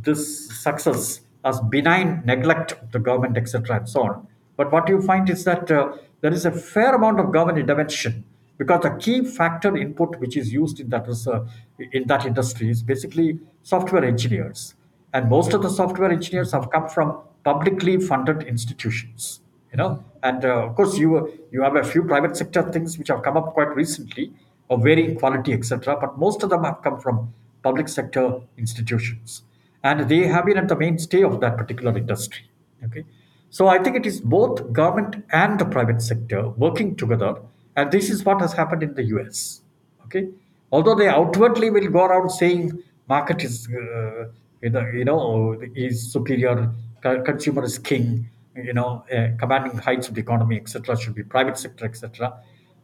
[0.02, 0.22] this
[0.62, 4.26] success as benign neglect of the government, etc., and so on.
[4.56, 8.24] But what you find is that uh, there is a fair amount of government intervention
[8.58, 11.44] because the key factor input which is used in that uh,
[11.92, 14.74] in that industry is basically software engineers,
[15.12, 19.40] and most of the software engineers have come from publicly funded institutions
[19.76, 20.04] you know.
[20.22, 23.36] And uh, of course you you have a few private sector things which have come
[23.36, 24.32] up quite recently
[24.70, 27.32] of varying quality etc but most of them have come from
[27.62, 29.42] public sector institutions.
[29.82, 32.50] And they have been at the mainstay of that particular industry
[32.84, 33.04] okay.
[33.50, 37.36] So i think it is both government and the private sector working together
[37.76, 39.62] and this is what has happened in the us
[40.04, 40.28] okay?
[40.72, 44.28] Although they outwardly will go around saying market is uh,
[44.62, 46.72] you know you know is superior
[47.02, 51.58] consumer is king you know uh, commanding heights of the economy etc should be private
[51.58, 52.32] sector etc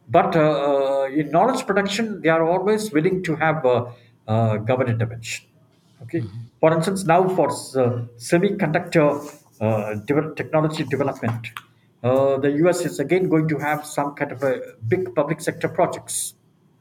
[0.09, 3.85] but uh, uh, in knowledge production they are always willing to have uh,
[4.27, 5.45] uh, government intervention
[6.03, 6.23] okay?
[6.59, 9.07] For instance now for uh, semiconductor
[9.59, 9.95] uh,
[10.35, 11.47] technology development
[12.03, 15.69] uh, the us is again going to have some kind of a big public sector
[15.69, 16.35] projects.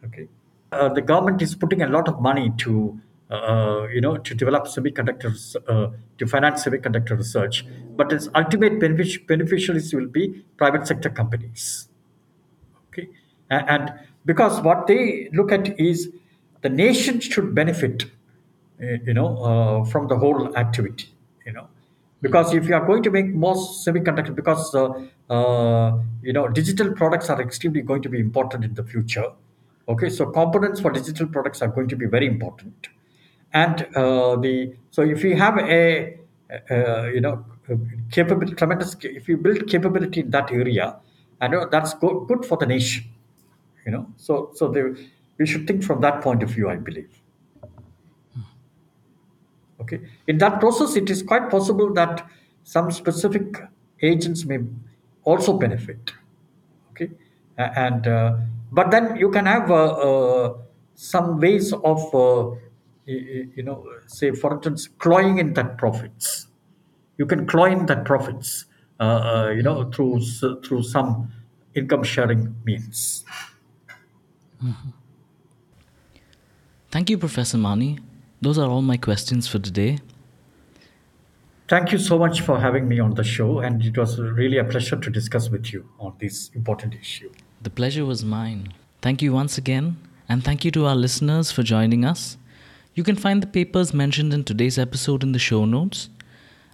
[0.05, 0.29] Okay.
[0.73, 3.01] Uh, the government is putting a lot of money to
[3.31, 7.65] uh, you know to develop semiconductors uh, to finance semiconductor research.
[7.97, 11.89] But its ultimate benefic- beneficiaries will be private sector companies.
[12.89, 13.09] Okay.
[13.51, 13.93] A- and
[14.25, 16.11] because what they look at is
[16.63, 18.05] the nation should benefit
[18.83, 21.15] uh, you know uh, from the whole activity
[21.47, 21.69] you know
[22.23, 24.89] because if you are going to make more semiconductor because uh,
[25.33, 29.27] uh, you know digital products are extremely going to be important in the future.
[29.89, 32.89] Okay so components for digital products are going to be very important.
[33.53, 36.19] And uh, the so if you have a
[36.71, 37.45] uh, you know
[38.11, 40.97] capability tremendous if you build capability in that area
[41.41, 43.05] i know that's go- good for the nation
[43.87, 44.07] you know.
[44.17, 44.83] So so they,
[45.39, 47.22] we should think from that point of view i believe
[49.83, 50.01] okay.
[50.27, 52.27] In that process it is quite possible that
[52.65, 53.57] some specific
[54.01, 54.59] agents may
[55.25, 56.13] also benefit.
[56.91, 57.11] Okay.
[57.59, 58.37] And uh,
[58.71, 60.55] but then you can have uh, uh,
[60.95, 62.55] some ways of uh,
[63.07, 66.49] you know say for instance clawing in that profits.
[67.19, 68.65] You can claw in that profits
[69.01, 70.21] uh, you know through
[70.65, 71.33] through some
[71.75, 73.25] income sharing means.
[76.91, 77.99] Thank you, Professor Mani.
[78.43, 80.01] Those are all my questions for today.
[81.69, 84.65] Thank you so much for having me on the show, and it was really a
[84.65, 87.31] pleasure to discuss with you on this important issue.
[87.63, 88.75] The pleasure was mine.
[89.01, 89.97] Thank you once again,
[90.29, 92.37] and thank you to our listeners for joining us.
[92.95, 96.09] You can find the papers mentioned in today's episode in the show notes.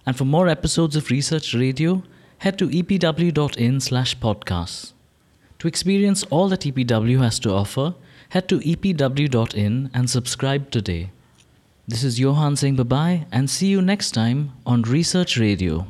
[0.07, 2.01] And for more episodes of Research Radio,
[2.39, 4.93] head to epw.in slash podcasts.
[5.59, 7.93] To experience all that EPW has to offer,
[8.29, 11.11] head to epw.in and subscribe today.
[11.89, 15.87] This is Johan saying bye bye and see you next time on Research Radio.